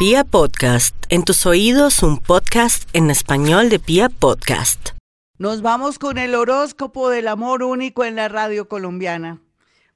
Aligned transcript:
Pia 0.00 0.24
Podcast, 0.24 0.96
en 1.10 1.24
tus 1.24 1.44
oídos 1.44 2.02
un 2.02 2.16
podcast 2.16 2.88
en 2.94 3.10
español 3.10 3.68
de 3.68 3.78
Pia 3.78 4.08
Podcast. 4.08 4.92
Nos 5.36 5.60
vamos 5.60 5.98
con 5.98 6.16
el 6.16 6.34
horóscopo 6.34 7.10
del 7.10 7.28
amor 7.28 7.62
único 7.62 8.06
en 8.06 8.16
la 8.16 8.28
radio 8.28 8.66
colombiana. 8.66 9.42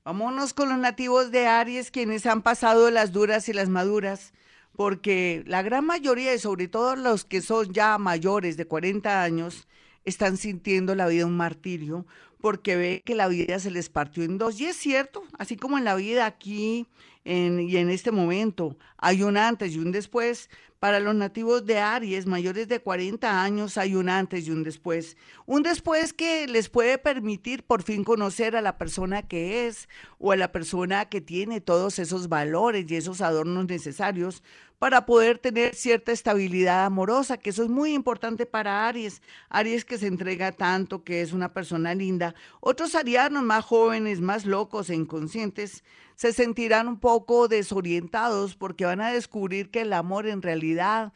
Vámonos 0.05 0.53
con 0.53 0.69
los 0.69 0.77
nativos 0.77 1.31
de 1.31 1.47
Aries, 1.47 1.91
quienes 1.91 2.27
han 2.27 2.43
pasado 2.43 2.91
las 2.91 3.13
duras 3.13 3.49
y 3.49 3.55
las 3.55 3.71
maduras, 3.71 4.35
porque 4.77 5.43
la 5.47 5.63
gran 5.63 5.87
mayoría, 5.87 6.35
y 6.35 6.39
sobre 6.39 6.69
todo 6.69 6.97
los 6.97 7.25
que 7.25 7.41
son 7.41 7.73
ya 7.73 7.97
mayores 7.97 8.59
de 8.59 8.67
40 8.67 9.23
años, 9.23 9.67
están 10.05 10.37
sintiendo 10.37 10.95
la 10.95 11.07
vida 11.07 11.25
un 11.25 11.39
martirio, 11.39 12.05
porque 12.45 12.77
ve 12.77 13.03
que 13.07 13.15
la 13.15 13.27
vida 13.27 13.59
se 13.59 13.71
les 13.71 13.89
partió 13.89 14.23
en 14.23 14.37
dos. 14.37 14.61
Y 14.61 14.67
es 14.67 14.77
cierto, 14.77 15.23
así 15.39 15.57
como 15.57 15.79
en 15.79 15.85
la 15.85 15.95
vida 15.95 16.27
aquí 16.27 16.87
y 17.25 17.77
en 17.79 17.89
este 17.89 18.11
momento 18.11 18.77
hay 18.99 19.23
un 19.23 19.39
antes 19.39 19.73
y 19.73 19.79
un 19.79 19.93
después, 19.93 20.51
para 20.79 21.01
los 21.01 21.15
nativos 21.15 21.65
de 21.65 21.79
Aries 21.79 22.27
mayores 22.27 22.69
de 22.69 22.81
40 22.81 23.43
años 23.43 23.79
hay 23.79 23.95
un 23.95 24.11
antes 24.11 24.47
y 24.47 24.51
un 24.51 24.63
después. 24.63 25.17
Un 25.47 25.63
después 25.63 26.13
que 26.13 26.47
les 26.47 26.69
puede 26.69 26.99
permitir 26.99 27.63
por 27.63 27.83
fin 27.83 28.05
conocer 28.05 28.57
a 28.57 28.61
la 28.61 28.77
persona 28.77 29.23
que 29.23 29.67
es 29.67 29.89
o 30.19 30.33
a 30.33 30.37
la 30.37 30.53
persona 30.53 31.07
que 31.07 31.23
tiene 31.23 31.63
todos 31.63 31.99
esos 31.99 32.29
valores 32.29 32.85
y 32.91 32.97
esos 32.97 33.23
adornos 33.23 33.65
necesarios 33.65 34.43
para 34.85 35.07
poder 35.07 35.39
tener 35.39 35.75
cierta 35.75 36.13
estabilidad 36.13 36.85
amorosa, 36.85 37.39
que 37.39 37.49
eso 37.49 37.63
es 37.63 37.71
muy 37.71 37.95
importante 37.95 38.45
para 38.45 38.87
Aries. 38.87 39.23
Aries 39.49 39.83
que 39.87 39.97
se 39.97 40.09
entrega 40.09 40.53
tanto, 40.53 41.05
que 41.05 41.23
es 41.23 41.33
una 41.33 41.55
persona 41.55 41.95
linda. 41.95 42.35
Otros 42.61 42.95
arianos 42.95 43.43
más 43.45 43.65
jóvenes, 43.65 44.21
más 44.21 44.45
locos 44.45 44.91
e 44.91 44.95
inconscientes, 44.95 45.85
se 46.17 46.35
sentirán 46.35 46.87
un 46.87 47.01
poco 47.01 47.49
desorientados 47.49 48.57
porque 48.57 48.85
van 48.85 49.01
a 49.01 49.11
descubrir 49.11 49.71
que 49.71 49.81
el 49.81 49.93
amor 49.95 50.27
en 50.27 50.43
realidad 50.43 51.15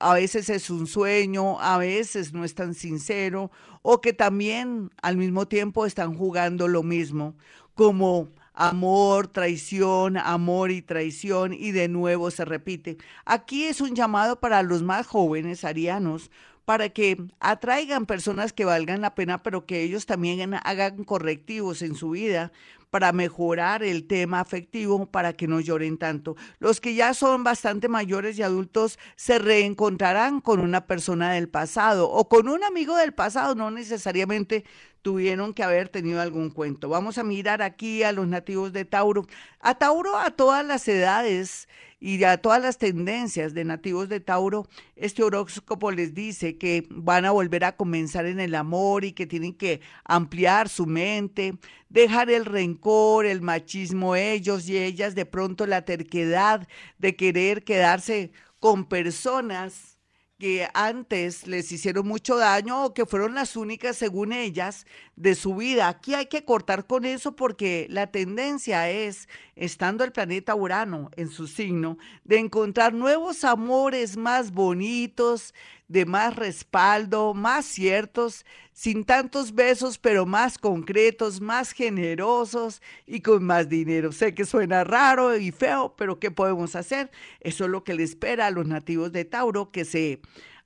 a 0.00 0.14
veces 0.14 0.50
es 0.50 0.68
un 0.68 0.88
sueño, 0.88 1.60
a 1.60 1.78
veces 1.78 2.32
no 2.32 2.44
es 2.44 2.56
tan 2.56 2.74
sincero, 2.74 3.52
o 3.82 4.00
que 4.00 4.12
también 4.12 4.90
al 5.02 5.16
mismo 5.16 5.46
tiempo 5.46 5.86
están 5.86 6.16
jugando 6.16 6.66
lo 6.66 6.82
mismo, 6.82 7.36
como 7.76 8.30
amor, 8.54 9.28
traición, 9.28 10.16
amor 10.16 10.70
y 10.70 10.80
traición, 10.80 11.52
y 11.52 11.72
de 11.72 11.88
nuevo 11.88 12.30
se 12.30 12.44
repite. 12.44 12.96
Aquí 13.24 13.64
es 13.64 13.80
un 13.80 13.94
llamado 13.94 14.40
para 14.40 14.62
los 14.62 14.82
más 14.82 15.06
jóvenes 15.06 15.64
arianos, 15.64 16.30
para 16.64 16.88
que 16.88 17.18
atraigan 17.40 18.06
personas 18.06 18.52
que 18.54 18.64
valgan 18.64 19.02
la 19.02 19.14
pena, 19.14 19.42
pero 19.42 19.66
que 19.66 19.82
ellos 19.82 20.06
también 20.06 20.54
hagan 20.54 21.04
correctivos 21.04 21.82
en 21.82 21.94
su 21.94 22.10
vida 22.10 22.52
para 22.94 23.10
mejorar 23.10 23.82
el 23.82 24.06
tema 24.06 24.38
afectivo, 24.38 25.06
para 25.06 25.32
que 25.32 25.48
no 25.48 25.58
lloren 25.58 25.98
tanto. 25.98 26.36
Los 26.60 26.80
que 26.80 26.94
ya 26.94 27.12
son 27.12 27.42
bastante 27.42 27.88
mayores 27.88 28.38
y 28.38 28.44
adultos 28.44 29.00
se 29.16 29.40
reencontrarán 29.40 30.40
con 30.40 30.60
una 30.60 30.86
persona 30.86 31.32
del 31.32 31.48
pasado 31.48 32.08
o 32.08 32.28
con 32.28 32.48
un 32.48 32.62
amigo 32.62 32.96
del 32.96 33.12
pasado, 33.12 33.56
no 33.56 33.72
necesariamente 33.72 34.64
tuvieron 35.02 35.54
que 35.54 35.64
haber 35.64 35.88
tenido 35.88 36.20
algún 36.20 36.50
cuento. 36.50 36.88
Vamos 36.88 37.18
a 37.18 37.24
mirar 37.24 37.62
aquí 37.62 38.04
a 38.04 38.12
los 38.12 38.28
nativos 38.28 38.72
de 38.72 38.84
Tauro. 38.84 39.26
A 39.58 39.74
Tauro 39.74 40.16
a 40.16 40.30
todas 40.30 40.64
las 40.64 40.86
edades 40.86 41.68
y 42.06 42.22
a 42.24 42.36
todas 42.36 42.60
las 42.60 42.76
tendencias 42.76 43.54
de 43.54 43.64
nativos 43.64 44.10
de 44.10 44.20
Tauro, 44.20 44.68
este 44.94 45.22
horóscopo 45.22 45.90
les 45.90 46.12
dice 46.12 46.58
que 46.58 46.86
van 46.90 47.24
a 47.24 47.30
volver 47.30 47.64
a 47.64 47.76
comenzar 47.76 48.26
en 48.26 48.40
el 48.40 48.54
amor 48.56 49.06
y 49.06 49.12
que 49.12 49.26
tienen 49.26 49.54
que 49.54 49.80
ampliar 50.04 50.68
su 50.68 50.84
mente, 50.84 51.54
dejar 51.88 52.28
el 52.28 52.44
rencor, 52.44 53.24
el 53.24 53.40
machismo 53.40 54.16
ellos 54.16 54.68
y 54.68 54.76
ellas, 54.76 55.14
de 55.14 55.24
pronto 55.24 55.66
la 55.66 55.86
terquedad 55.86 56.68
de 56.98 57.16
querer 57.16 57.64
quedarse 57.64 58.32
con 58.60 58.84
personas 58.84 59.93
que 60.38 60.68
antes 60.74 61.46
les 61.46 61.70
hicieron 61.70 62.06
mucho 62.06 62.36
daño 62.36 62.84
o 62.84 62.94
que 62.94 63.06
fueron 63.06 63.34
las 63.34 63.56
únicas, 63.56 63.96
según 63.96 64.32
ellas, 64.32 64.86
de 65.16 65.34
su 65.34 65.54
vida. 65.54 65.88
Aquí 65.88 66.14
hay 66.14 66.26
que 66.26 66.44
cortar 66.44 66.86
con 66.86 67.04
eso 67.04 67.36
porque 67.36 67.86
la 67.88 68.08
tendencia 68.08 68.90
es, 68.90 69.28
estando 69.54 70.04
el 70.04 70.12
planeta 70.12 70.54
Urano 70.54 71.10
en 71.16 71.28
su 71.28 71.46
signo, 71.46 71.98
de 72.24 72.38
encontrar 72.38 72.94
nuevos 72.94 73.44
amores 73.44 74.16
más 74.16 74.50
bonitos, 74.50 75.54
de 75.88 76.06
más 76.06 76.34
respaldo, 76.36 77.34
más 77.34 77.66
ciertos, 77.66 78.44
sin 78.72 79.04
tantos 79.04 79.54
besos, 79.54 79.98
pero 79.98 80.26
más 80.26 80.58
concretos, 80.58 81.40
más 81.40 81.72
generosos 81.72 82.82
y 83.06 83.20
con 83.20 83.44
más 83.44 83.68
dinero. 83.68 84.12
Sé 84.12 84.34
que 84.34 84.44
suena 84.44 84.84
raro 84.84 85.36
y 85.36 85.50
feo, 85.50 85.94
pero 85.96 86.18
¿qué 86.18 86.30
podemos 86.30 86.74
hacer? 86.74 87.10
Eso 87.40 87.64
es 87.64 87.70
lo 87.70 87.84
que 87.84 87.94
le 87.94 88.02
espera 88.02 88.46
a 88.46 88.50
los 88.50 88.66
nativos 88.66 89.12
de 89.12 89.24
Tauro, 89.24 89.70
que 89.70 89.84
se 89.84 90.20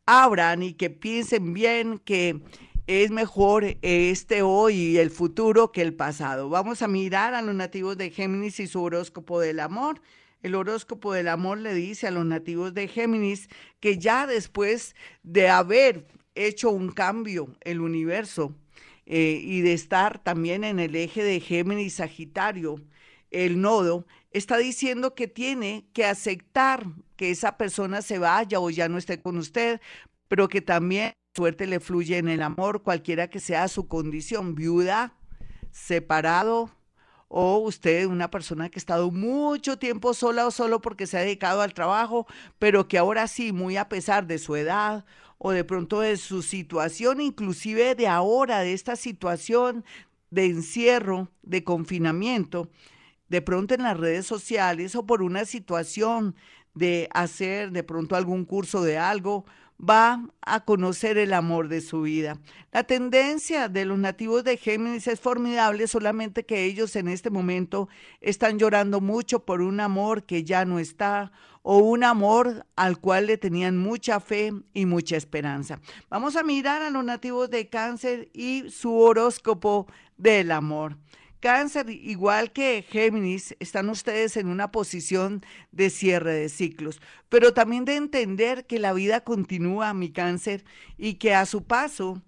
abran 0.07 0.63
y 0.63 0.73
que 0.73 0.89
piensen 0.89 1.53
bien 1.53 1.99
que 1.99 2.41
es 2.87 3.11
mejor 3.11 3.77
este 3.83 4.41
hoy 4.41 4.75
y 4.75 4.99
el 4.99 5.11
futuro 5.11 5.73
que 5.73 5.83
el 5.83 5.93
pasado. 5.95 6.49
Vamos 6.49 6.81
a 6.81 6.89
mirar 6.89 7.35
a 7.35 7.43
los 7.43 7.55
nativos 7.55 7.99
de 7.99 8.11
Géminis 8.11 8.61
y 8.61 8.67
su 8.67 8.83
horóscopo 8.83 9.41
del 9.41 9.61
amor. 9.61 10.01
El 10.43 10.55
horóscopo 10.55 11.13
del 11.13 11.29
amor 11.29 11.59
le 11.59 11.75
dice 11.75 12.07
a 12.07 12.11
los 12.11 12.25
nativos 12.25 12.75
de 12.75 12.89
Géminis 12.89 13.49
que 13.81 13.99
ya 13.99 14.27
después 14.27 14.95
de 15.23 15.49
haber 15.49 16.07
hecho 16.35 16.71
un 16.71 16.91
cambio 16.93 17.57
el 17.63 17.81
universo 17.81 18.55
eh, 19.07 19.41
y 19.43 19.63
de 19.63 19.73
estar 19.73 20.23
también 20.23 20.65
en 20.65 20.79
el 20.79 20.95
eje 20.95 21.25
de 21.25 21.41
Géminis 21.41 21.95
Sagitario, 21.95 22.77
el 23.31 23.61
nodo, 23.61 24.07
está 24.31 24.57
diciendo 24.59 25.15
que 25.15 25.29
tiene 25.29 25.89
que 25.93 26.05
aceptar 26.05 26.87
que 27.17 27.31
esa 27.31 27.57
persona 27.57 28.03
se 28.03 28.19
vaya 28.19 28.61
o 28.61 28.71
ya 28.71 28.89
no 28.89 28.99
esté 28.99 29.21
con 29.21 29.37
usted, 29.39 29.81
pero 30.29 30.49
que 30.49 30.61
también 30.61 31.13
suerte 31.35 31.67
le 31.67 31.81
fluye 31.81 32.19
en 32.19 32.29
el 32.29 32.43
amor, 32.43 32.83
cualquiera 32.83 33.29
que 33.29 33.41
sea 33.41 33.69
su 33.69 33.89
condición, 33.89 34.55
viuda, 34.55 35.15
separado, 35.71 36.71
o 37.29 37.59
usted 37.59 38.07
una 38.07 38.31
persona 38.31 38.69
que 38.69 38.79
ha 38.79 38.81
estado 38.81 39.11
mucho 39.11 39.79
tiempo 39.79 40.15
sola 40.15 40.47
o 40.47 40.51
solo 40.51 40.81
porque 40.81 41.07
se 41.07 41.19
ha 41.19 41.21
dedicado 41.21 41.63
al 41.63 41.75
trabajo, 41.75 42.27
pero 42.59 42.89
que 42.89 42.99
ahora 42.99 43.29
sí, 43.29 43.53
muy 43.53 43.77
a 43.77 43.89
pesar 43.89 44.27
de 44.27 44.39
su 44.39 44.57
edad 44.57 45.05
o 45.37 45.53
de 45.53 45.65
pronto 45.65 46.01
de 46.01 46.17
su 46.17 46.43
situación, 46.43 47.21
inclusive 47.21 47.95
de 47.95 48.09
ahora, 48.09 48.61
de 48.61 48.73
esta 48.73 48.97
situación 48.97 49.85
de 50.31 50.47
encierro, 50.47 51.31
de 51.43 51.65
confinamiento, 51.65 52.71
de 53.29 53.43
pronto 53.43 53.75
en 53.75 53.83
las 53.83 53.97
redes 53.97 54.27
sociales 54.27 54.95
o 54.95 55.07
por 55.07 55.23
una 55.23 55.45
situación 55.45 56.35
de 56.75 57.09
hacer 57.13 57.73
de 57.73 57.83
pronto 57.83 58.17
algún 58.17 58.45
curso 58.45 58.83
de 58.83 58.99
algo 58.99 59.45
va 59.79 60.25
a 60.43 60.65
conocer 60.65 61.19
el 61.19 61.33
amor 61.33 61.69
de 61.69 61.81
su 61.81 62.03
vida. 62.03 62.39
La 62.73 62.85
tendencia 62.85 63.69
de 63.69 63.85
los 63.85 63.99
nativos 63.99 64.45
de 64.45 64.57
Géminis 64.57 65.07
es 65.07 65.21
formidable, 65.21 65.87
solamente 65.87 66.45
que 66.45 66.65
ellos 66.65 66.97
en 66.97 67.09
este 67.09 67.31
momento 67.31 67.89
están 68.21 68.59
llorando 68.59 69.01
mucho 69.01 69.45
por 69.45 69.61
un 69.61 69.81
amor 69.81 70.25
que 70.25 70.45
ya 70.45 70.65
no 70.65 70.79
está 70.79 71.31
o 71.63 71.79
un 71.79 72.03
amor 72.03 72.67
al 72.77 72.99
cual 72.99 73.27
le 73.27 73.37
tenían 73.37 73.77
mucha 73.77 74.21
fe 74.21 74.53
y 74.73 74.87
mucha 74.87 75.17
esperanza. 75.17 75.81
Vamos 76.09 76.37
a 76.37 76.43
mirar 76.43 76.83
a 76.83 76.91
los 76.91 77.05
nativos 77.05 77.51
de 77.51 77.69
Cáncer 77.69 78.31
y 78.33 78.71
su 78.71 78.99
horóscopo 78.99 79.87
del 80.17 80.51
amor. 80.51 80.97
Cáncer, 81.41 81.89
igual 81.91 82.53
que 82.53 82.85
Géminis, 82.89 83.55
están 83.61 83.89
ustedes 83.91 84.37
en 84.37 84.49
una 84.49 84.73
posición 84.73 85.45
de 85.71 85.89
cierre 85.91 86.33
de 86.35 86.49
ciclos, 86.49 87.01
pero 87.29 87.55
también 87.55 87.85
de 87.85 87.97
entender 87.97 88.67
que 88.67 88.81
la 88.81 88.93
vida 88.93 89.21
continúa, 89.21 89.95
mi 89.95 90.11
cáncer, 90.11 90.65
y 90.97 91.15
que 91.15 91.35
a 91.35 91.47
su 91.47 91.63
paso, 91.63 92.21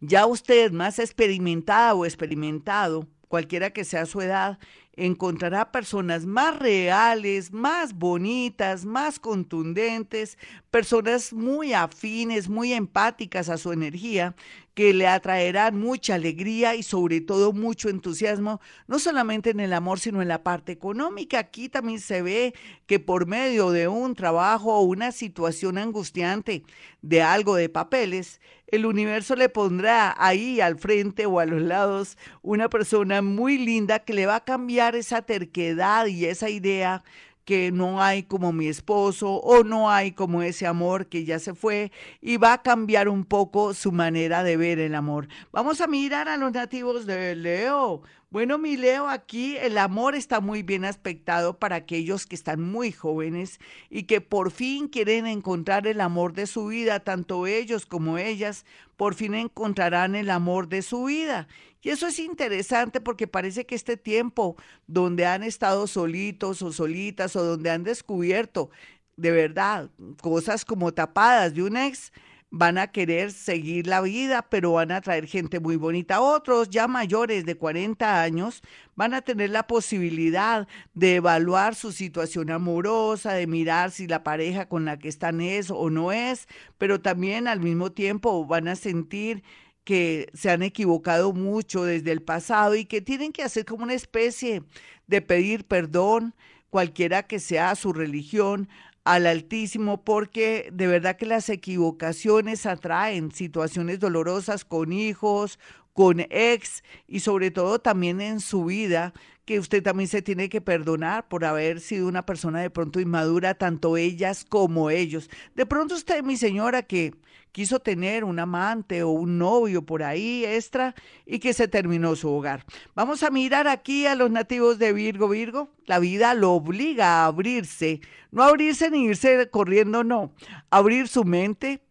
ya 0.00 0.26
usted 0.26 0.72
más 0.72 0.98
experimentada 0.98 1.94
o 1.94 2.04
experimentado, 2.04 3.06
cualquiera 3.28 3.70
que 3.70 3.84
sea 3.84 4.06
su 4.06 4.20
edad, 4.20 4.58
encontrará 5.00 5.72
personas 5.72 6.26
más 6.26 6.58
reales, 6.58 7.52
más 7.52 7.94
bonitas, 7.94 8.84
más 8.84 9.18
contundentes, 9.18 10.36
personas 10.70 11.32
muy 11.32 11.72
afines, 11.72 12.48
muy 12.48 12.72
empáticas 12.72 13.48
a 13.48 13.56
su 13.56 13.72
energía, 13.72 14.34
que 14.74 14.94
le 14.94 15.06
atraerán 15.06 15.78
mucha 15.78 16.14
alegría 16.14 16.74
y 16.74 16.82
sobre 16.82 17.20
todo 17.20 17.52
mucho 17.52 17.88
entusiasmo, 17.88 18.60
no 18.86 18.98
solamente 18.98 19.50
en 19.50 19.60
el 19.60 19.72
amor, 19.72 19.98
sino 19.98 20.22
en 20.22 20.28
la 20.28 20.42
parte 20.42 20.72
económica. 20.72 21.38
Aquí 21.38 21.68
también 21.68 21.98
se 21.98 22.22
ve 22.22 22.54
que 22.86 23.00
por 23.00 23.26
medio 23.26 23.72
de 23.72 23.88
un 23.88 24.14
trabajo 24.14 24.74
o 24.74 24.82
una 24.82 25.12
situación 25.12 25.76
angustiante 25.76 26.62
de 27.02 27.22
algo 27.22 27.56
de 27.56 27.68
papeles, 27.68 28.40
el 28.68 28.86
universo 28.86 29.34
le 29.34 29.48
pondrá 29.48 30.14
ahí 30.16 30.60
al 30.60 30.78
frente 30.78 31.26
o 31.26 31.40
a 31.40 31.46
los 31.46 31.60
lados 31.60 32.16
una 32.40 32.70
persona 32.70 33.20
muy 33.20 33.58
linda 33.58 33.98
que 33.98 34.14
le 34.14 34.26
va 34.26 34.36
a 34.36 34.44
cambiar 34.44 34.89
esa 34.94 35.22
terquedad 35.22 36.06
y 36.06 36.26
esa 36.26 36.48
idea 36.48 37.02
que 37.44 37.72
no 37.72 38.00
hay 38.00 38.22
como 38.22 38.52
mi 38.52 38.68
esposo 38.68 39.32
o 39.32 39.64
no 39.64 39.90
hay 39.90 40.12
como 40.12 40.42
ese 40.42 40.66
amor 40.66 41.08
que 41.08 41.24
ya 41.24 41.38
se 41.38 41.54
fue 41.54 41.90
y 42.20 42.36
va 42.36 42.52
a 42.52 42.62
cambiar 42.62 43.08
un 43.08 43.24
poco 43.24 43.74
su 43.74 43.90
manera 43.92 44.44
de 44.44 44.56
ver 44.56 44.78
el 44.78 44.94
amor. 44.94 45.26
Vamos 45.50 45.80
a 45.80 45.86
mirar 45.86 46.28
a 46.28 46.36
los 46.36 46.52
nativos 46.52 47.06
de 47.06 47.34
Leo. 47.34 48.02
Bueno, 48.32 48.58
mi 48.58 48.76
Leo, 48.76 49.08
aquí 49.08 49.56
el 49.56 49.76
amor 49.76 50.14
está 50.14 50.40
muy 50.40 50.62
bien 50.62 50.84
aspectado 50.84 51.58
para 51.58 51.74
aquellos 51.74 52.26
que 52.26 52.36
están 52.36 52.62
muy 52.62 52.92
jóvenes 52.92 53.58
y 53.90 54.04
que 54.04 54.20
por 54.20 54.52
fin 54.52 54.86
quieren 54.86 55.26
encontrar 55.26 55.88
el 55.88 56.00
amor 56.00 56.32
de 56.32 56.46
su 56.46 56.66
vida, 56.66 57.00
tanto 57.00 57.48
ellos 57.48 57.86
como 57.86 58.18
ellas, 58.18 58.64
por 58.96 59.16
fin 59.16 59.34
encontrarán 59.34 60.14
el 60.14 60.30
amor 60.30 60.68
de 60.68 60.82
su 60.82 61.06
vida. 61.06 61.48
Y 61.82 61.88
eso 61.88 62.06
es 62.06 62.20
interesante 62.20 63.00
porque 63.00 63.26
parece 63.26 63.66
que 63.66 63.74
este 63.74 63.96
tiempo 63.96 64.54
donde 64.86 65.26
han 65.26 65.42
estado 65.42 65.88
solitos 65.88 66.62
o 66.62 66.72
solitas 66.72 67.34
o 67.34 67.42
donde 67.42 67.70
han 67.70 67.82
descubierto 67.82 68.70
de 69.16 69.32
verdad 69.32 69.90
cosas 70.22 70.64
como 70.64 70.94
tapadas 70.94 71.54
de 71.54 71.62
un 71.64 71.76
ex, 71.76 72.12
van 72.50 72.78
a 72.78 72.88
querer 72.88 73.32
seguir 73.32 73.86
la 73.86 74.00
vida, 74.00 74.42
pero 74.50 74.72
van 74.72 74.90
a 74.90 75.00
traer 75.00 75.26
gente 75.26 75.60
muy 75.60 75.76
bonita. 75.76 76.20
Otros 76.20 76.68
ya 76.68 76.88
mayores 76.88 77.46
de 77.46 77.56
40 77.56 78.22
años 78.22 78.62
van 78.96 79.14
a 79.14 79.22
tener 79.22 79.50
la 79.50 79.66
posibilidad 79.66 80.66
de 80.94 81.16
evaluar 81.16 81.76
su 81.76 81.92
situación 81.92 82.50
amorosa, 82.50 83.32
de 83.34 83.46
mirar 83.46 83.92
si 83.92 84.08
la 84.08 84.24
pareja 84.24 84.68
con 84.68 84.84
la 84.84 84.98
que 84.98 85.08
están 85.08 85.40
es 85.40 85.70
o 85.70 85.90
no 85.90 86.10
es, 86.12 86.48
pero 86.76 87.00
también 87.00 87.46
al 87.46 87.60
mismo 87.60 87.92
tiempo 87.92 88.44
van 88.46 88.66
a 88.66 88.74
sentir 88.74 89.44
que 89.84 90.28
se 90.34 90.50
han 90.50 90.62
equivocado 90.62 91.32
mucho 91.32 91.84
desde 91.84 92.12
el 92.12 92.22
pasado 92.22 92.74
y 92.74 92.84
que 92.84 93.00
tienen 93.00 93.32
que 93.32 93.42
hacer 93.42 93.64
como 93.64 93.84
una 93.84 93.94
especie 93.94 94.62
de 95.06 95.22
pedir 95.22 95.64
perdón, 95.64 96.34
cualquiera 96.68 97.24
que 97.24 97.40
sea 97.40 97.74
su 97.74 97.92
religión, 97.92 98.68
al 99.04 99.26
Altísimo 99.26 100.04
porque 100.04 100.70
de 100.72 100.86
verdad 100.86 101.16
que 101.16 101.26
las 101.26 101.48
equivocaciones 101.48 102.66
atraen 102.66 103.32
situaciones 103.32 104.00
dolorosas 104.00 104.64
con 104.64 104.92
hijos, 104.92 105.58
con 105.92 106.20
ex 106.30 106.82
y 107.08 107.20
sobre 107.20 107.50
todo 107.50 107.80
también 107.80 108.20
en 108.20 108.40
su 108.40 108.64
vida 108.64 109.12
que 109.44 109.58
usted 109.58 109.82
también 109.82 110.08
se 110.08 110.22
tiene 110.22 110.48
que 110.48 110.60
perdonar 110.60 111.26
por 111.28 111.44
haber 111.44 111.80
sido 111.80 112.06
una 112.06 112.24
persona 112.24 112.60
de 112.60 112.70
pronto 112.70 113.00
inmadura, 113.00 113.54
tanto 113.54 113.96
ellas 113.96 114.44
como 114.48 114.90
ellos. 114.90 115.28
De 115.56 115.66
pronto 115.66 115.96
usted, 115.96 116.22
mi 116.22 116.36
señora, 116.36 116.82
que 116.82 117.14
quiso 117.52 117.80
tener 117.80 118.24
un 118.24 118.38
amante 118.38 119.02
o 119.02 119.10
un 119.10 119.38
novio 119.38 119.84
por 119.84 120.02
ahí 120.02 120.44
extra 120.44 120.94
y 121.26 121.38
que 121.38 121.52
se 121.52 121.68
terminó 121.68 122.16
su 122.16 122.30
hogar. 122.30 122.64
Vamos 122.94 123.22
a 123.22 123.30
mirar 123.30 123.68
aquí 123.68 124.06
a 124.06 124.14
los 124.14 124.30
nativos 124.30 124.78
de 124.78 124.92
Virgo. 124.92 125.28
Virgo, 125.28 125.72
la 125.86 125.98
vida 125.98 126.34
lo 126.34 126.52
obliga 126.52 127.22
a 127.22 127.26
abrirse, 127.26 128.00
no 128.30 128.42
abrirse 128.42 128.90
ni 128.90 129.04
irse 129.04 129.48
corriendo, 129.50 130.04
no, 130.04 130.34
abrir 130.70 131.08
su 131.08 131.24
mente, 131.24 131.82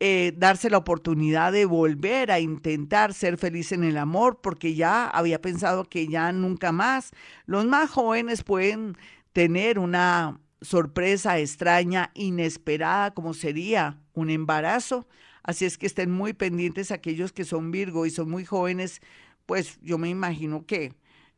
eh, 0.00 0.34
darse 0.36 0.70
la 0.70 0.78
oportunidad 0.78 1.52
de 1.52 1.64
volver 1.64 2.30
a 2.30 2.40
intentar 2.40 3.14
ser 3.14 3.38
feliz 3.38 3.72
en 3.72 3.84
el 3.84 3.96
amor, 3.96 4.40
porque 4.42 4.74
ya 4.74 5.06
había 5.06 5.40
pensado 5.40 5.84
que 5.84 6.08
ya 6.08 6.32
nunca 6.32 6.72
más. 6.72 7.12
Los 7.46 7.64
más 7.64 7.90
jóvenes 7.90 8.42
pueden 8.42 8.96
tener 9.32 9.78
una 9.78 10.40
sorpresa 10.60 11.38
extraña, 11.38 12.10
inesperada, 12.14 13.12
como 13.12 13.34
sería 13.34 14.00
un 14.14 14.30
embarazo. 14.30 15.06
Así 15.42 15.64
es 15.64 15.78
que 15.78 15.86
estén 15.86 16.10
muy 16.10 16.32
pendientes 16.32 16.90
aquellos 16.90 17.32
que 17.32 17.44
son 17.44 17.70
Virgo 17.70 18.06
y 18.06 18.10
son 18.10 18.30
muy 18.30 18.44
jóvenes, 18.44 19.02
pues 19.46 19.78
yo 19.82 19.98
me 19.98 20.08
imagino 20.08 20.64
que 20.66 20.94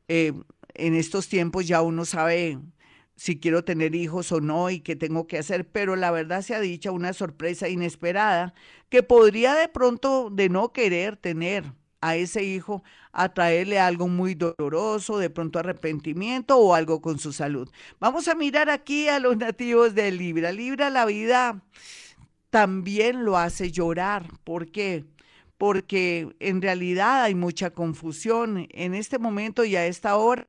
eh, 0.08 0.32
en 0.74 0.94
estos 0.94 1.28
tiempos 1.28 1.66
ya 1.66 1.82
uno 1.82 2.04
sabe 2.04 2.58
si 3.16 3.40
quiero 3.40 3.64
tener 3.64 3.94
hijos 3.94 4.30
o 4.30 4.40
no 4.40 4.70
y 4.70 4.80
qué 4.80 4.94
tengo 4.94 5.26
que 5.26 5.38
hacer, 5.38 5.66
pero 5.66 5.96
la 5.96 6.10
verdad 6.10 6.42
se 6.42 6.54
ha 6.54 6.60
dicho 6.60 6.92
una 6.92 7.12
sorpresa 7.14 7.68
inesperada 7.68 8.54
que 8.90 9.02
podría 9.02 9.54
de 9.54 9.68
pronto 9.68 10.30
de 10.30 10.48
no 10.50 10.72
querer 10.72 11.16
tener 11.16 11.64
a 12.02 12.16
ese 12.16 12.44
hijo 12.44 12.84
atraerle 13.12 13.80
algo 13.80 14.06
muy 14.06 14.34
doloroso, 14.34 15.18
de 15.18 15.30
pronto 15.30 15.58
arrepentimiento 15.58 16.58
o 16.58 16.74
algo 16.74 17.00
con 17.00 17.18
su 17.18 17.32
salud. 17.32 17.70
Vamos 17.98 18.28
a 18.28 18.34
mirar 18.34 18.70
aquí 18.70 19.08
a 19.08 19.18
los 19.18 19.36
nativos 19.38 19.94
de 19.94 20.12
Libra. 20.12 20.52
Libra 20.52 20.90
la 20.90 21.06
vida 21.06 21.62
también 22.50 23.24
lo 23.24 23.36
hace 23.36 23.70
llorar. 23.70 24.28
¿Por 24.44 24.70
qué? 24.70 25.04
Porque 25.58 26.34
en 26.40 26.62
realidad 26.62 27.24
hay 27.24 27.34
mucha 27.34 27.70
confusión 27.70 28.66
en 28.70 28.94
este 28.94 29.18
momento 29.18 29.64
y 29.64 29.76
a 29.76 29.86
esta 29.86 30.16
hora 30.16 30.46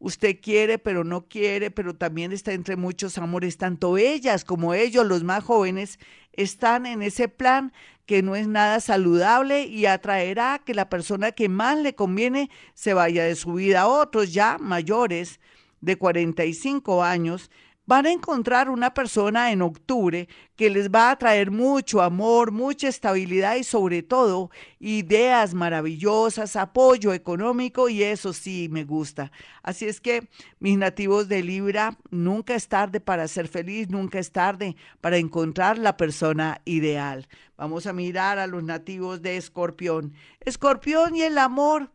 usted 0.00 0.40
quiere, 0.40 0.78
pero 0.78 1.04
no 1.04 1.28
quiere, 1.28 1.70
pero 1.70 1.94
también 1.94 2.32
está 2.32 2.52
entre 2.52 2.76
muchos 2.76 3.18
amores, 3.18 3.58
tanto 3.58 3.98
ellas 3.98 4.44
como 4.44 4.74
ellos, 4.74 5.06
los 5.06 5.22
más 5.22 5.44
jóvenes, 5.44 5.98
están 6.32 6.86
en 6.86 7.02
ese 7.02 7.28
plan 7.28 7.72
que 8.06 8.22
no 8.22 8.34
es 8.34 8.48
nada 8.48 8.80
saludable 8.80 9.66
y 9.66 9.86
atraerá 9.86 10.60
que 10.64 10.74
la 10.74 10.88
persona 10.88 11.32
que 11.32 11.48
más 11.48 11.78
le 11.78 11.94
conviene 11.94 12.50
se 12.74 12.94
vaya 12.94 13.24
de 13.24 13.36
su 13.36 13.52
vida. 13.54 13.86
Otros 13.86 14.32
ya 14.32 14.56
mayores 14.58 15.38
de 15.80 15.96
45 15.96 17.04
años 17.04 17.50
van 17.86 18.06
a 18.06 18.12
encontrar 18.12 18.70
una 18.70 18.94
persona 18.94 19.50
en 19.50 19.62
octubre 19.62 20.28
que 20.54 20.70
les 20.70 20.90
va 20.90 21.10
a 21.10 21.16
traer 21.16 21.50
mucho 21.50 22.02
amor, 22.02 22.52
mucha 22.52 22.86
estabilidad 22.88 23.56
y 23.56 23.64
sobre 23.64 24.02
todo 24.02 24.50
ideas 24.78 25.54
maravillosas, 25.54 26.54
apoyo 26.56 27.12
económico 27.12 27.88
y 27.88 28.02
eso 28.02 28.32
sí 28.32 28.68
me 28.70 28.84
gusta. 28.84 29.32
Así 29.62 29.86
es 29.86 30.00
que 30.00 30.28
mis 30.58 30.78
nativos 30.78 31.28
de 31.28 31.42
Libra, 31.42 31.98
nunca 32.10 32.54
es 32.54 32.68
tarde 32.68 33.00
para 33.00 33.26
ser 33.26 33.48
feliz, 33.48 33.88
nunca 33.88 34.18
es 34.18 34.30
tarde 34.30 34.76
para 35.00 35.16
encontrar 35.16 35.78
la 35.78 35.96
persona 35.96 36.60
ideal. 36.64 37.26
Vamos 37.56 37.86
a 37.86 37.92
mirar 37.92 38.38
a 38.38 38.46
los 38.46 38.62
nativos 38.62 39.20
de 39.20 39.36
Escorpión. 39.36 40.14
Escorpión 40.40 41.16
y 41.16 41.22
el 41.22 41.38
amor 41.38 41.90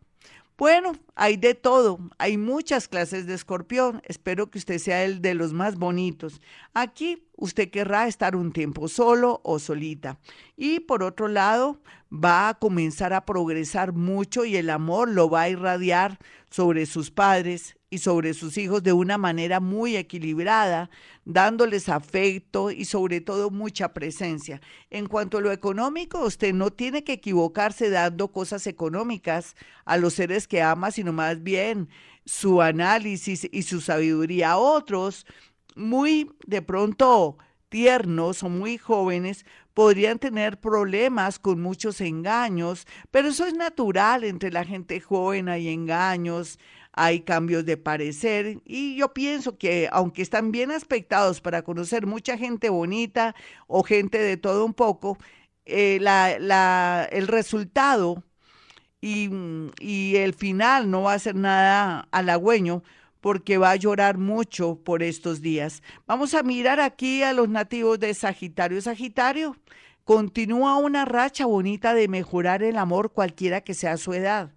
bueno, 0.58 0.94
hay 1.16 1.36
de 1.36 1.54
todo, 1.54 2.00
hay 2.18 2.38
muchas 2.38 2.88
clases 2.88 3.28
de 3.28 3.34
escorpión, 3.34 4.02
espero 4.06 4.50
que 4.50 4.58
usted 4.58 4.78
sea 4.78 5.04
el 5.04 5.22
de 5.22 5.34
los 5.34 5.52
más 5.52 5.76
bonitos. 5.76 6.42
Aquí 6.74 7.28
usted 7.36 7.70
querrá 7.70 8.08
estar 8.08 8.38
un 8.38 8.54
tiempo 8.54 8.88
solo 8.88 9.42
o 9.44 9.60
solita. 9.60 10.18
Y 10.56 10.80
por 10.80 11.04
otro 11.04 11.28
lado, 11.28 11.82
va 12.12 12.48
a 12.48 12.54
comenzar 12.54 13.12
a 13.14 13.26
progresar 13.26 13.92
mucho 13.92 14.46
y 14.46 14.56
el 14.56 14.70
amor 14.70 15.10
lo 15.10 15.30
va 15.30 15.42
a 15.42 15.50
irradiar 15.50 16.20
sobre 16.50 16.86
sus 16.86 17.12
padres 17.12 17.76
y 17.96 17.98
sobre 17.98 18.34
sus 18.34 18.58
hijos 18.58 18.84
de 18.84 18.94
una 18.94 19.18
manera 19.18 19.60
muy 19.60 19.96
equilibrada, 19.96 20.90
dándoles 21.24 21.90
afecto 21.90 22.72
y 22.72 22.86
sobre 22.86 23.22
todo 23.22 23.50
mucha 23.50 23.94
presencia. 23.94 24.62
En 24.90 25.08
cuanto 25.08 25.38
a 25.38 25.42
lo 25.42 25.52
económico, 25.52 26.24
usted 26.24 26.54
no 26.54 26.72
tiene 26.72 27.04
que 27.04 27.14
equivocarse 27.14 27.90
dando 27.90 28.32
cosas 28.32 28.68
económicas 28.68 29.56
a 29.86 29.98
los 29.98 30.14
seres 30.14 30.48
que 30.48 30.62
ama, 30.62 30.92
sino 30.92 31.14
más 31.14 31.42
bien 31.42 31.90
su 32.26 32.62
análisis 32.62 33.48
y 33.52 33.64
su 33.64 33.82
sabiduría 33.82 34.52
a 34.52 34.58
otros 34.58 35.26
muy 35.76 36.32
de 36.48 36.62
pronto 36.62 37.38
tiernos 37.70 38.44
o 38.44 38.50
muy 38.50 38.78
jóvenes 38.78 39.46
podrían 39.74 40.18
tener 40.20 40.60
problemas 40.60 41.38
con 41.38 41.62
muchos 41.62 42.00
engaños, 42.00 42.88
pero 43.12 43.28
eso 43.28 43.46
es 43.46 43.54
natural 43.54 44.24
entre 44.24 44.50
la 44.50 44.64
gente 44.64 45.02
joven, 45.02 45.50
hay 45.50 45.68
engaños, 45.68 46.58
hay 46.96 47.22
cambios 47.22 47.66
de 47.66 47.78
parecer 47.78 48.62
y 48.66 48.96
yo 48.96 49.14
pienso 49.14 49.58
que 49.58 49.90
aunque 49.92 50.22
están 50.22 50.52
bien 50.52 50.72
aspectados 50.72 51.42
para 51.42 51.62
conocer 51.62 52.08
mucha 52.08 52.38
gente 52.38 52.70
bonita 52.70 53.36
o 53.68 53.84
gente 53.84 54.18
de 54.18 54.38
todo 54.38 54.66
un 54.66 54.74
poco, 54.74 55.18
eh, 55.66 56.00
el 57.12 57.28
resultado 57.28 58.24
y, 59.02 59.30
y 59.80 60.16
el 60.16 60.34
final 60.34 60.90
no 60.90 61.04
va 61.04 61.14
a 61.14 61.20
ser 61.20 61.36
nada 61.36 62.08
halagüeño 62.12 62.82
porque 63.20 63.58
va 63.58 63.72
a 63.72 63.76
llorar 63.76 64.18
mucho 64.18 64.80
por 64.84 65.04
estos 65.04 65.42
días. 65.42 65.84
Vamos 66.08 66.34
a 66.34 66.44
mirar 66.44 66.80
aquí 66.80 67.24
a 67.24 67.34
los 67.34 67.50
nativos 67.50 68.00
de 68.00 68.14
Sagitario. 68.14 68.82
Sagitario 68.82 69.58
continúa 70.06 70.78
una 70.78 71.04
racha 71.04 71.46
bonita 71.46 71.94
de 71.94 72.08
mejorar 72.08 72.64
el 72.64 72.78
amor 72.78 73.12
cualquiera 73.12 73.62
que 73.62 73.74
sea 73.74 73.98
su 73.98 74.14
edad. 74.14 74.54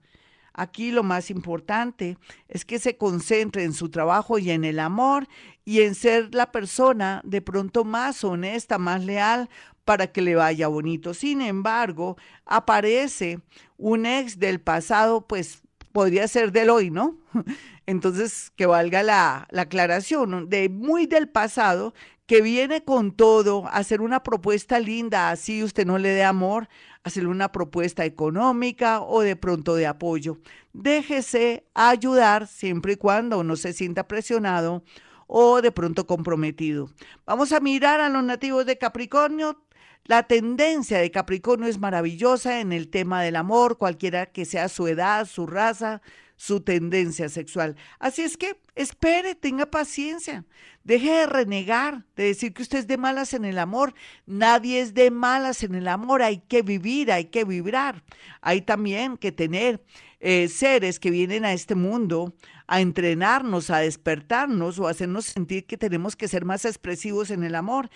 Aquí 0.58 0.90
lo 0.90 1.04
más 1.04 1.30
importante 1.30 2.18
es 2.48 2.64
que 2.64 2.80
se 2.80 2.96
concentre 2.96 3.62
en 3.62 3.72
su 3.72 3.90
trabajo 3.90 4.40
y 4.40 4.50
en 4.50 4.64
el 4.64 4.80
amor 4.80 5.28
y 5.64 5.82
en 5.82 5.94
ser 5.94 6.34
la 6.34 6.50
persona 6.50 7.20
de 7.24 7.40
pronto 7.40 7.84
más 7.84 8.24
honesta, 8.24 8.76
más 8.76 9.04
leal 9.04 9.48
para 9.84 10.08
que 10.08 10.20
le 10.20 10.34
vaya 10.34 10.66
bonito. 10.66 11.14
Sin 11.14 11.42
embargo, 11.42 12.16
aparece 12.44 13.38
un 13.76 14.04
ex 14.04 14.40
del 14.40 14.60
pasado, 14.60 15.28
pues 15.28 15.62
podría 15.92 16.26
ser 16.26 16.50
del 16.50 16.70
hoy, 16.70 16.90
¿no? 16.90 17.16
Entonces, 17.86 18.50
que 18.56 18.66
valga 18.66 19.04
la, 19.04 19.46
aclaración, 19.56 20.50
de 20.50 20.68
muy 20.68 21.06
del 21.06 21.28
pasado, 21.28 21.94
que 22.28 22.42
viene 22.42 22.84
con 22.84 23.12
todo, 23.12 23.66
a 23.66 23.78
hacer 23.78 24.02
una 24.02 24.22
propuesta 24.22 24.78
linda, 24.78 25.30
así 25.30 25.64
usted 25.64 25.86
no 25.86 25.96
le 25.96 26.10
dé 26.10 26.24
amor, 26.24 26.68
hacerle 27.02 27.30
una 27.30 27.50
propuesta 27.50 28.04
económica 28.04 29.00
o 29.00 29.22
de 29.22 29.34
pronto 29.34 29.74
de 29.74 29.86
apoyo. 29.86 30.36
Déjese 30.74 31.64
ayudar 31.72 32.46
siempre 32.46 32.92
y 32.92 32.96
cuando 32.96 33.42
no 33.44 33.56
se 33.56 33.72
sienta 33.72 34.06
presionado 34.06 34.84
o 35.26 35.62
de 35.62 35.72
pronto 35.72 36.06
comprometido. 36.06 36.90
Vamos 37.24 37.50
a 37.52 37.60
mirar 37.60 38.02
a 38.02 38.10
los 38.10 38.22
nativos 38.22 38.66
de 38.66 38.76
Capricornio. 38.76 39.64
La 40.04 40.24
tendencia 40.24 40.98
de 40.98 41.10
Capricornio 41.10 41.66
es 41.66 41.78
maravillosa 41.78 42.60
en 42.60 42.74
el 42.74 42.90
tema 42.90 43.22
del 43.22 43.36
amor, 43.36 43.78
cualquiera 43.78 44.26
que 44.26 44.44
sea 44.44 44.68
su 44.68 44.86
edad, 44.86 45.26
su 45.26 45.46
raza, 45.46 46.02
su 46.38 46.60
tendencia 46.60 47.28
sexual. 47.28 47.76
Así 47.98 48.22
es 48.22 48.36
que 48.36 48.56
espere, 48.76 49.34
tenga 49.34 49.66
paciencia, 49.66 50.44
deje 50.84 51.10
de 51.10 51.26
renegar, 51.26 52.06
de 52.16 52.24
decir 52.24 52.54
que 52.54 52.62
usted 52.62 52.78
es 52.78 52.86
de 52.86 52.96
malas 52.96 53.34
en 53.34 53.44
el 53.44 53.58
amor. 53.58 53.92
Nadie 54.24 54.80
es 54.80 54.94
de 54.94 55.10
malas 55.10 55.64
en 55.64 55.74
el 55.74 55.88
amor, 55.88 56.22
hay 56.22 56.38
que 56.38 56.62
vivir, 56.62 57.12
hay 57.12 57.26
que 57.26 57.44
vibrar. 57.44 58.04
Hay 58.40 58.62
también 58.62 59.16
que 59.16 59.32
tener 59.32 59.84
eh, 60.20 60.48
seres 60.48 61.00
que 61.00 61.10
vienen 61.10 61.44
a 61.44 61.52
este 61.52 61.74
mundo 61.74 62.32
a 62.68 62.80
entrenarnos, 62.80 63.70
a 63.70 63.78
despertarnos 63.78 64.78
o 64.78 64.86
a 64.86 64.92
hacernos 64.92 65.26
sentir 65.26 65.66
que 65.66 65.76
tenemos 65.76 66.14
que 66.14 66.28
ser 66.28 66.44
más 66.44 66.64
expresivos 66.64 67.32
en 67.32 67.42
el 67.42 67.56
amor. 67.56 67.90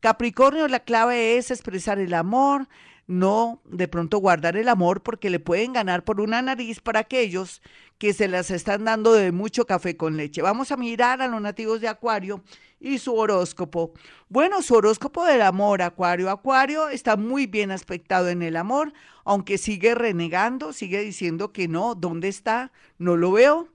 Capricornio, 0.00 0.68
la 0.68 0.80
clave 0.80 1.38
es 1.38 1.50
expresar 1.50 1.98
el 1.98 2.12
amor, 2.12 2.68
no 3.06 3.60
de 3.64 3.88
pronto 3.88 4.18
guardar 4.18 4.56
el 4.56 4.68
amor 4.68 5.02
porque 5.02 5.30
le 5.30 5.40
pueden 5.40 5.72
ganar 5.72 6.04
por 6.04 6.20
una 6.20 6.40
nariz 6.42 6.80
para 6.80 7.00
aquellos 7.00 7.62
que 7.98 8.12
se 8.12 8.28
las 8.28 8.50
están 8.50 8.84
dando 8.84 9.12
de 9.12 9.32
mucho 9.32 9.66
café 9.66 9.96
con 9.96 10.16
leche. 10.16 10.42
Vamos 10.42 10.72
a 10.72 10.76
mirar 10.76 11.22
a 11.22 11.28
los 11.28 11.40
nativos 11.40 11.80
de 11.80 11.88
Acuario 11.88 12.42
y 12.80 12.98
su 12.98 13.14
horóscopo. 13.14 13.92
Bueno, 14.28 14.62
su 14.62 14.74
horóscopo 14.74 15.24
del 15.24 15.42
amor, 15.42 15.82
Acuario. 15.82 16.30
Acuario 16.30 16.88
está 16.88 17.16
muy 17.16 17.46
bien 17.46 17.70
aspectado 17.70 18.28
en 18.28 18.42
el 18.42 18.56
amor, 18.56 18.92
aunque 19.24 19.58
sigue 19.58 19.94
renegando, 19.94 20.72
sigue 20.72 21.00
diciendo 21.00 21.52
que 21.52 21.68
no, 21.68 21.94
¿dónde 21.94 22.28
está? 22.28 22.72
No 22.98 23.16
lo 23.16 23.32
veo. 23.32 23.68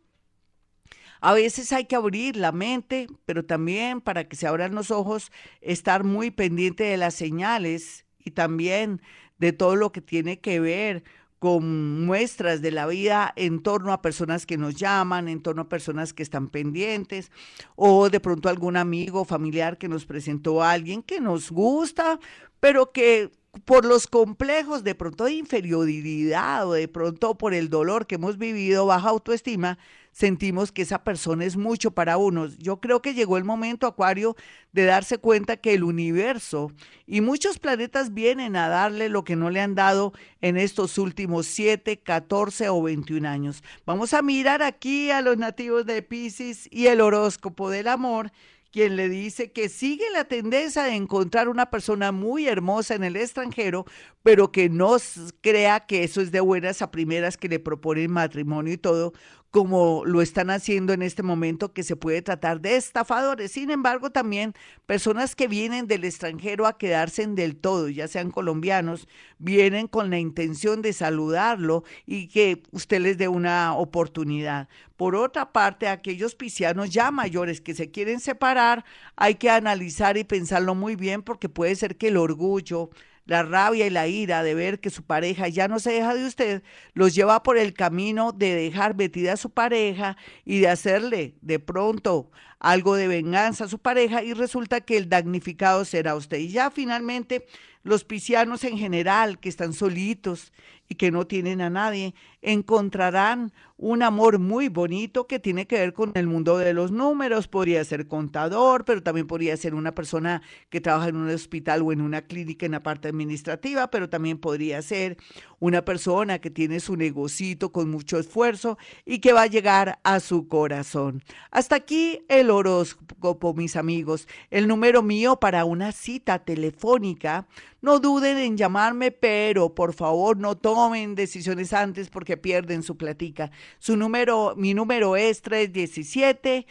A 1.22 1.34
veces 1.34 1.72
hay 1.72 1.86
que 1.86 1.96
abrir 1.96 2.36
la 2.36 2.52
mente, 2.52 3.08
pero 3.26 3.44
también 3.46 4.02
para 4.02 4.28
que 4.28 4.36
se 4.36 4.46
abran 4.46 4.76
los 4.76 4.92
ojos, 4.92 5.32
estar 5.62 6.04
muy 6.04 6.32
pendiente 6.32 6.84
de 6.84 6.98
las 6.98 7.16
señales 7.16 8.07
y 8.28 8.32
también 8.32 9.02
de 9.40 9.54
todo 9.54 9.76
lo 9.76 9.92
que 9.92 10.02
tiene 10.02 10.40
que 10.40 10.60
ver 10.60 11.04
con 11.40 12.06
muestras 12.06 12.62
de 12.62 12.72
la 12.72 12.88
vida 12.88 13.32
en 13.36 13.62
torno 13.62 13.94
a 13.94 14.02
personas 14.02 14.46
que 14.46 14.58
nos 14.58 14.76
llaman, 14.76 15.28
en 15.28 15.42
torno 15.42 15.64
a 15.64 15.70
personas 15.70 16.14
que 16.14 16.24
están 16.24 16.48
pendientes, 16.48 17.32
o 17.76 18.10
de 18.10 18.20
pronto 18.20 18.50
algún 18.50 18.76
amigo 18.76 19.24
familiar 19.24 19.78
que 19.78 19.88
nos 19.88 20.06
presentó 20.06 20.64
a 20.64 20.72
alguien 20.72 21.04
que 21.04 21.20
nos 21.20 21.52
gusta, 21.52 22.20
pero 22.60 22.92
que 22.92 23.32
por 23.66 23.86
los 23.86 24.08
complejos 24.08 24.84
de 24.84 24.96
pronto 24.96 25.26
de 25.26 25.34
inferioridad 25.34 26.68
o 26.68 26.74
de 26.74 26.88
pronto 26.88 27.38
por 27.38 27.54
el 27.54 27.70
dolor 27.70 28.08
que 28.08 28.16
hemos 28.16 28.38
vivido, 28.38 28.86
baja 28.86 29.10
autoestima, 29.10 29.78
sentimos 30.18 30.72
que 30.72 30.82
esa 30.82 31.04
persona 31.04 31.46
es 31.46 31.58
mucho 31.58 31.92
para 31.92 32.18
unos. 32.18 32.58
Yo 32.58 32.82
creo 32.82 33.04
que 33.04 33.14
llegó 33.14 33.38
el 33.38 33.44
momento, 33.44 33.86
Acuario, 33.86 34.36
de 34.72 34.86
darse 34.86 35.20
cuenta 35.20 35.58
que 35.58 35.76
el 35.76 35.84
universo 35.84 36.72
y 37.06 37.22
muchos 37.22 37.60
planetas 37.60 38.16
vienen 38.16 38.56
a 38.56 38.68
darle 38.68 39.10
lo 39.10 39.24
que 39.24 39.36
no 39.36 39.52
le 39.52 39.62
han 39.62 39.76
dado 39.76 40.14
en 40.42 40.58
estos 40.58 40.98
últimos 40.98 41.46
7, 41.46 42.00
14 42.00 42.68
o 42.70 42.82
21 42.82 43.30
años. 43.30 43.64
Vamos 43.86 44.16
a 44.16 44.24
mirar 44.24 44.64
aquí 44.64 45.12
a 45.12 45.22
los 45.22 45.38
nativos 45.38 45.86
de 45.86 46.02
Pisces 46.02 46.68
y 46.72 46.88
el 46.88 47.00
horóscopo 47.02 47.70
del 47.70 47.88
amor 47.88 48.32
quien 48.78 48.96
le 48.96 49.10
dice 49.10 49.52
que 49.52 49.70
sigue 49.70 50.06
la 50.14 50.26
tendencia 50.26 50.84
de 50.84 50.94
encontrar 50.94 51.50
una 51.50 51.72
persona 51.72 52.12
muy 52.12 52.48
hermosa 52.48 52.94
en 52.94 53.04
el 53.04 53.16
extranjero, 53.16 53.86
pero 54.22 54.52
que 54.52 54.70
no 54.70 54.98
crea 55.42 55.88
que 55.88 56.04
eso 56.04 56.22
es 56.22 56.32
de 56.32 56.42
buenas 56.42 56.84
a 56.84 56.92
primeras 56.92 57.38
que 57.38 57.50
le 57.50 57.58
proponen 57.58 58.12
matrimonio 58.12 58.74
y 58.74 58.78
todo, 58.78 59.14
como 59.50 60.04
lo 60.06 60.22
están 60.22 60.52
haciendo 60.52 60.94
en 60.94 61.02
este 61.02 61.24
momento, 61.24 61.74
que 61.74 61.82
se 61.82 61.96
puede 61.96 62.22
tratar 62.22 62.62
de 62.62 62.76
estafadores. 62.76 63.52
Sin 63.54 63.72
embargo, 63.72 64.12
también 64.12 64.54
personas 64.86 65.36
que 65.36 65.48
vienen 65.48 65.88
del 65.88 66.04
extranjero 66.04 66.68
a 66.68 66.78
quedarse 66.78 67.24
en 67.24 67.34
del 67.34 67.56
todo, 67.56 67.90
ya 67.90 68.08
sean 68.08 68.30
colombianos, 68.30 69.08
vienen 69.40 69.88
con 69.88 70.12
la 70.12 70.20
intención 70.20 70.84
de 70.84 70.94
saludarlo 70.94 71.84
y 72.06 72.28
que 72.28 72.62
usted 72.72 73.02
les 73.02 73.18
dé 73.18 73.28
una 73.30 73.74
oportunidad. 73.74 74.68
Por 74.98 75.16
otra 75.16 75.54
parte, 75.54 75.88
aquellos 75.88 76.36
piscianos 76.36 76.90
ya 76.90 77.12
mayores 77.12 77.62
que 77.62 77.76
se 77.76 77.92
quieren 77.92 78.20
separar, 78.20 78.67
hay 79.16 79.36
que 79.36 79.50
analizar 79.50 80.18
y 80.18 80.24
pensarlo 80.24 80.76
muy 80.76 80.96
bien 80.96 81.22
porque 81.22 81.50
puede 81.50 81.76
ser 81.76 81.98
que 81.98 82.10
el 82.10 82.18
orgullo, 82.18 82.90
la 83.26 83.44
rabia 83.44 83.86
y 83.86 83.90
la 83.90 84.08
ira 84.08 84.42
de 84.42 84.56
ver 84.56 84.80
que 84.80 84.90
su 84.90 85.04
pareja 85.04 85.48
ya 85.50 85.68
no 85.68 85.80
se 85.80 85.92
deja 85.92 86.16
de 86.16 86.26
usted, 86.26 86.64
los 86.94 87.14
lleva 87.14 87.44
por 87.44 87.58
el 87.58 87.74
camino 87.74 88.32
de 88.32 88.56
dejar 88.56 88.96
metida 88.96 89.34
a 89.34 89.38
su 89.38 89.50
pareja 89.50 90.18
y 90.46 90.60
de 90.60 90.70
hacerle 90.70 91.36
de 91.42 91.60
pronto 91.60 92.32
algo 92.60 92.96
de 92.96 93.08
venganza 93.08 93.66
a 93.66 93.68
su 93.68 93.80
pareja 93.80 94.24
y 94.24 94.34
resulta 94.34 94.82
que 94.82 94.98
el 94.98 95.10
damnificado 95.10 95.86
será 95.86 96.16
usted. 96.16 96.40
Y 96.40 96.50
ya 96.50 96.72
finalmente 96.72 97.46
los 97.84 98.04
piscianos 98.04 98.64
en 98.64 98.78
general 98.78 99.40
que 99.40 99.50
están 99.50 99.74
solitos 99.74 100.52
y 100.90 100.96
que 100.96 101.12
no 101.12 101.28
tienen 101.28 101.62
a 101.62 101.70
nadie, 101.70 102.16
encontrarán 102.48 103.52
un 103.78 104.02
amor 104.02 104.40
muy 104.40 104.70
bonito 104.70 105.28
que 105.28 105.38
tiene 105.38 105.68
que 105.68 105.78
ver 105.78 105.94
con 105.94 106.12
el 106.16 106.26
mundo 106.26 106.58
de 106.58 106.74
los 106.74 106.92
números. 106.92 107.48
Podría 107.48 107.84
ser 107.84 108.08
contador, 108.08 108.86
pero 108.86 109.04
también 109.04 109.28
podría 109.28 109.56
ser 109.56 109.76
una 109.76 109.94
persona 109.94 110.42
que 110.70 110.82
trabaja 110.82 111.10
en 111.10 111.18
un 111.18 111.30
hospital 111.30 111.84
o 111.84 111.92
en 111.92 112.02
una 112.02 112.24
clínica 112.24 112.66
en 112.66 112.72
la 112.72 112.82
parte 112.82 113.10
administrativa, 113.10 113.92
pero 113.92 114.10
también 114.10 114.40
podría 114.40 114.82
ser 114.82 115.18
una 115.60 115.84
persona 115.84 116.40
que 116.40 116.50
tiene 116.50 116.80
su 116.80 116.96
negocito 116.96 117.72
con 117.72 117.90
mucho 117.90 118.18
esfuerzo 118.18 118.78
y 119.06 119.20
que 119.20 119.34
va 119.34 119.44
a 119.44 119.48
llegar 119.48 120.00
a 120.04 120.20
su 120.20 120.48
corazón. 120.48 121.24
Hasta 121.52 121.76
aquí 121.76 122.22
el 122.30 122.50
horóscopo, 122.50 123.54
mis 123.54 123.76
amigos. 123.76 124.28
El 124.50 124.68
número 124.68 125.04
mío 125.04 125.40
para 125.40 125.66
una 125.66 125.92
cita 125.92 126.40
telefónica. 126.40 127.48
No 127.80 128.00
duden 128.00 128.38
en 128.40 128.58
llamarme, 128.58 129.12
pero 129.12 129.76
por 129.76 129.94
favor 129.94 130.38
no 130.38 130.58
tomen 130.58 131.14
decisiones 131.14 131.74
antes 131.74 132.10
porque 132.10 132.37
pierden 132.38 132.84
su 132.84 132.98
platica. 132.98 133.52
Su 133.80 133.98
número, 133.98 134.54
mi 134.56 134.74
número 134.74 135.16
es 135.16 135.42
317 135.42 136.66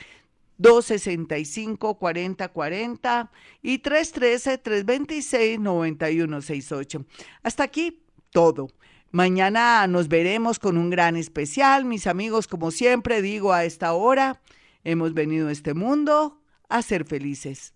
265 0.58 1.98
4040 1.98 3.30
y 3.62 3.78
313 3.78 4.58
326 4.58 5.60
9168. 5.60 7.04
Hasta 7.42 7.62
aquí 7.64 8.02
todo. 8.30 8.68
Mañana 9.10 9.86
nos 9.86 10.08
veremos 10.08 10.58
con 10.58 10.76
un 10.76 10.90
gran 10.90 11.16
especial. 11.16 11.84
Mis 11.84 12.06
amigos, 12.06 12.48
como 12.48 12.70
siempre 12.70 13.22
digo 13.22 13.52
a 13.52 13.64
esta 13.64 13.92
hora, 13.92 14.40
hemos 14.84 15.14
venido 15.14 15.48
a 15.48 15.52
este 15.52 15.74
mundo 15.74 16.40
a 16.68 16.82
ser 16.82 17.04
felices. 17.04 17.75